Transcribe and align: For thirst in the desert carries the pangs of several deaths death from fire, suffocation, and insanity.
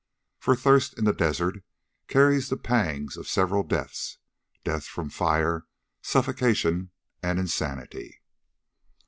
For 0.39 0.55
thirst 0.55 0.97
in 0.97 1.05
the 1.05 1.13
desert 1.13 1.63
carries 2.07 2.49
the 2.49 2.57
pangs 2.57 3.17
of 3.17 3.27
several 3.27 3.61
deaths 3.61 4.17
death 4.63 4.85
from 4.85 5.11
fire, 5.11 5.67
suffocation, 6.01 6.89
and 7.21 7.37
insanity. 7.37 8.19